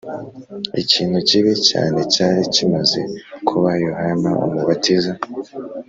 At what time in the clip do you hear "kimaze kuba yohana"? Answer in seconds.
2.53-4.29